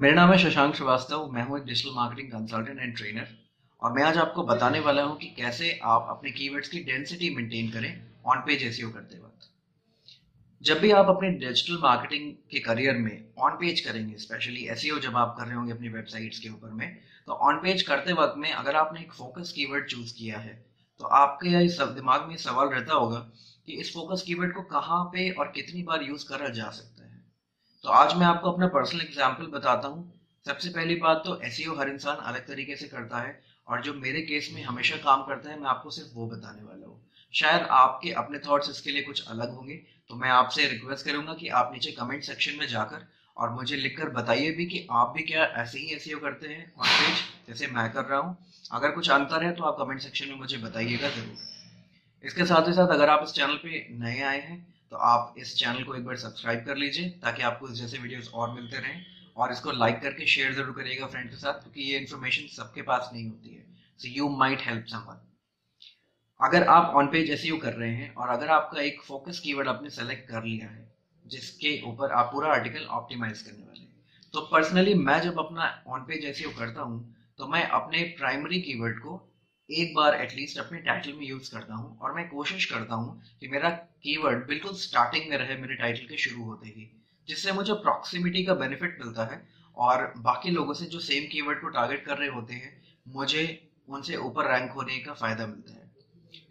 [0.00, 3.28] मेरा नाम है शशांक श्रीवास्तव, मैं हूँ एक digital marketing consultant and trainer
[3.82, 7.70] और मैं आज आपको बताने वाला हूँ कि कैसे आप अपने कीवर्ड्स की डेंसिटी मेंटेन
[7.70, 9.48] करें ऑन पेज एसईओ करते वक्त।
[10.62, 15.16] जब भी आप अपने डिजिटल मार्केटिंग के करियर में ऑन पेज करेंगे स्पेशली एसईओ जब
[15.16, 18.52] आप कर रहे होंगे अपनी वेबसाइट्स के ऊपर में तो ऑन पेज करते वक्त में
[18.52, 20.54] अगर आपने एक फोकस कीवर्ड चूज़ किया है
[21.00, 23.18] तो आपके दिमाग में सवाल रहता होगा
[23.66, 26.95] कि इस फोकस कीवर्ड को कहाँ पे और कितनी बार यूज़ करा जा सकता
[27.84, 30.00] तो आज मैं आपको अपना पर्सनल एग्ज़ाम्पल बताता हूँ।
[30.46, 33.92] सबसे पहली बात तो एस e हर इंसान अलग तरीके से करता है और जो
[33.94, 37.00] मेरे केस में हमेशा काम करता है, मैं आपको सिर्फ़ वो बताने वाला हूँ।
[37.34, 39.74] शायद आपके अपने थॉट्स इसके लिए कुछ अलग होंगे
[40.10, 44.10] तो मैं आपसे रिक्वेस्ट करूँगा कि आप नीचे कमेंट सेक्शन में जाकर और मुझे लिखकर
[44.12, 47.66] बताइए भी कि आप भी क्या ऐसे ही एस e करते हैं ऑन पेज जैसे
[47.72, 48.36] मैं कर रहा हूँ।
[48.72, 52.72] अगर कुछ अंतर है तो आप कमेंट सेक्शन में मुझे बताइएगा ज़रूर। इसके साथ ही
[52.72, 54.64] साथ अगर आप इस चैनल पे नए आए हैं
[54.96, 58.30] तो आप इस चैनल को एक बार सब्सक्राइब कर लीजिए, ताकि आपको इस जैसे वीडियोस
[58.34, 59.04] और मिलते रहें।
[59.36, 63.10] और इसको लाइक करके शेयर ज़रूर करिएगा फ्रेंड के साथ, क्योंकि ये इन्फॉर्मेशन सबके पास
[63.12, 63.64] नहीं होती है।
[64.00, 65.20] So you might help someone
[66.40, 69.90] अगर आप ऑन पेज ऐसे कर रहे हैं, और अगर आपका एक फोकस कीवर्ड आपने
[69.90, 70.88] सेलेक्ट कर लिया है,
[71.26, 73.94] जिसके ऊपर आप पूरा आर्टिकल ऑप्टिमाइज करने वाले हैं।
[74.34, 76.98] तो पर्सनली मैं जब अपना ऑन पेज ऐसे करता हूँ
[77.38, 79.22] तो मैं अपने प्राइमरी कीवर्ड को
[79.70, 83.48] एक बार एटलीस्ट अपने टाइटल में यूज़ करता हूँ और मैं कोशिश करता हूँ कि
[83.48, 83.70] मेरा
[84.04, 86.90] कीवर्ड बिल्कुल स्टार्टिंग में रहे, मेरे टाइटल के शुरू होते ही,
[87.28, 89.40] जिससे मुझे प्रॉक्सिमिटी का बेनिफिट मिलता है
[89.76, 92.72] और बाकी लोगों से जो सेम कीवर्ड को टारगेट कर रहे होते हैं,
[93.06, 93.44] मुझे
[93.88, 95.90] उनसे ऊपर रैंक होने का फ़ायदा मिलता है।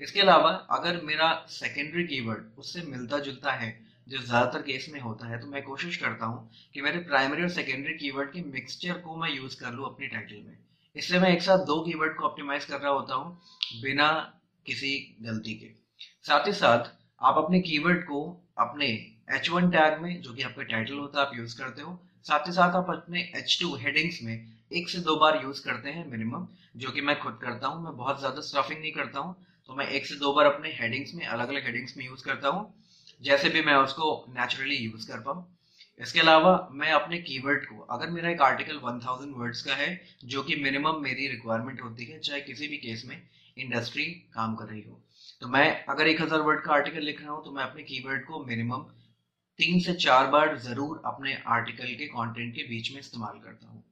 [0.01, 3.71] इसके अलावा अगर मेरा सेकेंडरी कीवर्ड उससे मिलता जुलता है,
[4.07, 7.49] जो ज़्यादातर केस में होता है तो मैं कोशिश करता हूँ कि मेरे प्राइमरी और
[7.51, 10.57] सेकेंडरी कीवर्ड के मिक्सचर को मैं यूज़ कर लूँ अपनी टाइटल में।
[10.95, 13.37] इसलिए मैं एक साथ दो कीवर्ड को ऑप्टिमाइज कर रहा होता हूँ,
[13.81, 14.07] बिना
[14.65, 15.69] किसी गलती के।
[16.25, 18.21] साथ ही साथ, आप अपने कीवर्ड को
[18.59, 18.87] अपने
[19.35, 22.51] H1 टैग में, जो कि आपका टाइटल होता है, आप यूज़ करते हो। साथ ही
[22.51, 24.35] साथ, आप अपने H2 हेडिंग्स में
[24.71, 27.95] एक से दो बार यूज़ करते हैं मिनिमम जो कि मैं खुद करता हूँ। मैं
[27.97, 29.35] बहुत ज़्यादा स्टफिंग नहीं करता हूँ
[29.69, 32.49] तो मैं एक से दो बार अपने हेडिंग्स में अलग अलग हेडिंग्स में यूज़ करता
[32.49, 32.73] हूँ।
[33.21, 35.45] जैसे भी मैं उसको नेचुरली यूज़ कर पाऊँ।
[35.99, 39.89] इसके अलावा मैं अपने कीवर्ड को, अगर मेरा एक आर्टिकल 1000 वर्ड्स का है,
[40.25, 43.21] जो कि मिनिमम मेरी रिक्वायरमेंट होती है, चाहे किसी भी केस में
[43.57, 45.01] इंडस्ट्री काम कर रही हो
[45.41, 48.43] तो मैं अगर 1000 वर्ड का आर्टिकल लिख रहा हूँ तो मैं अपने कीवर्ड को
[48.45, 48.81] मिनिमम
[49.59, 53.83] तीन से चार बार ज़रूर अपने आर्टिकल के कंटेंट के बीच में इस्तेमाल करता हूँ।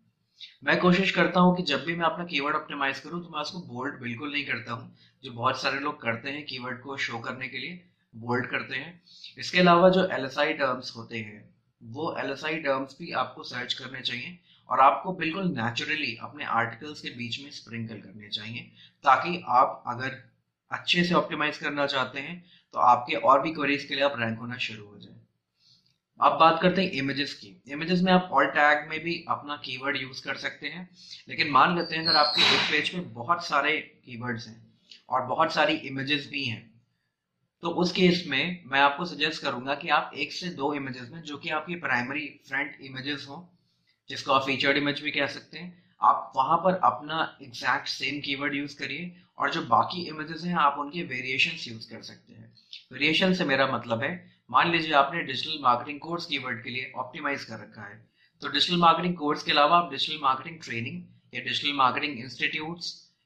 [0.64, 3.60] मैं कोशिश करता हूँ कि जब भी मैं अपना कीवर्ड ऑप्टिमाइज करूँ तो मैं उसको
[3.68, 7.48] बोल्ड बिल्कुल नहीं करता हूँ, जो बहुत सारे लोग करते हैं कीवर्ड को शो करने
[7.48, 7.80] के लिए
[8.14, 9.02] बोल्ड करते हैं।
[9.38, 11.53] इसके अलावा जो एलएसआई टर्म्स होते हैं
[11.84, 14.40] वो एलएसआई टर्म्स भी आपको सर्च करने चाहिए
[14.70, 18.62] और आपको बिल्कुल नेचुरली अपने आर्टिकल्स के बीच में स्प्रिंकल करने चाहिए
[19.04, 20.32] ताकि आप अगर
[20.72, 24.40] अच्छे से ऑप्टिमाइज करना चाहते हैं तो आपके और भी क्वेरीज के लिए आप रैंक
[24.40, 25.20] होना शुरू हो जाए।
[26.20, 29.98] अब बात करते हैं इमेजेस की। इमेजेस में आप ऑल टैग में भी अपना कीवर्ड
[29.98, 30.90] यूज़ कर सकते हैं,
[31.30, 34.74] लेकिन मान लेते हैं अगर आपके एक पेज में बहुत सारे कीवर्ड्स हैं
[35.10, 36.73] और बहुत सारी इमेजेस भी हैं
[37.64, 41.22] तो उस केस में मैं आपको सजेस्ट करूँगा कि आप एक से दो इमेजेस में,
[41.22, 43.38] जो कि आपकी प्राइमरी फ्रंट इमेजेस हो,
[44.10, 48.56] जिसको आप फीचर्ड इमेज भी कह सकते हैं, आप वहाँ पर अपना एग्जैक्ट सेम कीवर्ड
[48.56, 52.54] यूज़ करिए, और जो बाकी इमेजेस हैं, आप उनके वेरिएशन यूज़ कर सकते हैं।
[52.94, 54.12] वेरिएशन से मेरा मतलब है,
[54.50, 57.96] मान लीजिए आपने डिजिटल मार्केटिंग कोर्स कीवर्ड के लिए ऑप्टिमाइज कर रखा है
[58.42, 61.02] तो डिजिटल मार्केटिंग कोर्स के अलावा आप डिजिटल मार्केटिंग ट्रेनिंग
[61.34, 62.80] या डिजिटल मार्केटिंग इंस्टीट्यूट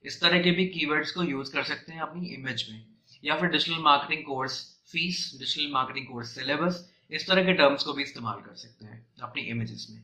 [0.06, 3.50] इस तरह के भी कीवर्ड्स को यूज़ कर सकते हैं अपनी इमेज में। या फिर
[3.50, 4.60] digital marketing course
[4.92, 9.04] fees digital marketing course syllabus इस तरह के टर्म्स को भी इस्तेमाल कर सकते हैं
[9.24, 10.02] अपनी इमेजेस में।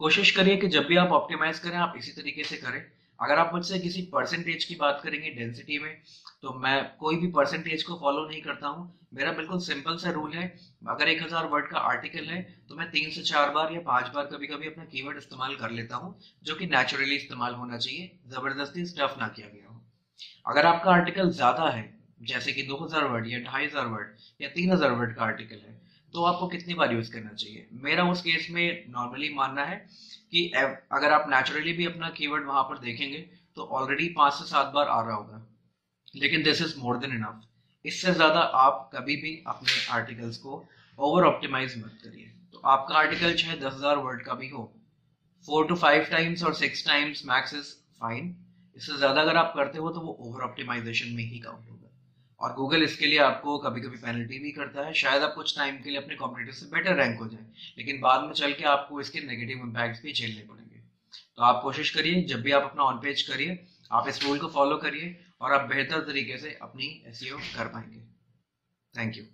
[0.00, 2.82] कोशिश करिए कि जब भी आप ऑप्टिमाइज करें, आप इसी तरीके से करें।
[3.18, 5.96] अगर आप मुझसे किसी परसेंटेज की बात करेंगे डेंसिटी में
[6.42, 10.34] तो मैं कोई भी परसेंटेज को फॉलो नहीं करता हूँ। मेरा बिल्कुल सिंपल सा रूल
[10.34, 10.46] है,
[10.82, 14.12] अगर एक हज़ार वर्ड का आर्टिकल है तो मैं तीन से चार बार या पाँच
[14.14, 18.10] बार कभी कभी अपना कीवर्ड इस्तेमाल कर लेता हूँ, जो कि नेचुरली इस्तेमाल होना चाहिए।
[18.28, 19.80] ज़बरदस्ती स्टफ़ ना किया गया हो।
[20.46, 21.82] अगर आपका आर्टिकल ज़्यादा है
[22.20, 25.76] जैसे कि 2000 वर्ड या ढाई हज़ार वर्ड या तीन हज़ार वर्ड का आर्टिकल है
[26.14, 27.66] तो आपको कितनी बार यूज़ करना चाहिए?
[27.74, 29.76] मेरा उस केस में नॉर्मली मानना है
[30.32, 33.18] कि अगर आप नेचुरली भी अपना कीवर्ड वहाँ पर देखेंगे
[33.56, 35.44] तो ऑलरेडी पाँच से सात बार आ रहा होगा।
[36.14, 37.44] लेकिन this is more than enough
[37.84, 40.64] इससे ज़्यादा आप कभी भी अपने आर्टिकल्स को
[40.98, 44.64] ओवर ऑप्टिमाइज मत करिए। तो आपका आर्टिकल चाहे दस हज़ार वर्ड का भी हो
[45.48, 48.34] फोर टू फाइव टाइम्स और six times max is fine
[48.76, 51.77] इससे ज़्यादा अगर आप करते हो तो वो ओवर ऑप्टिमाइजेशन में ही काउंट होगा।
[52.40, 55.76] और गूगल इसके लिए आपको कभी कभी पेनल्टी भी करता है। शायद आप कुछ टाइम
[55.76, 57.46] के लिए अपने कॉम्पिटिटर से बेटर रैंक हो जाए,
[57.78, 60.80] लेकिन बाद में चल के आपको इसके नेगेटिव इम्पैक्ट भी झेलने पड़ेंगे।
[61.36, 64.48] तो आप कोशिश करिए, जब भी आप अपना ऑन पेज करिए, आप इस रूल को
[64.48, 67.20] फॉलो करिए और आप बेहतर तरीके से अपनी एस
[67.56, 68.00] कर पाएँगे।
[68.94, 69.24] Thank you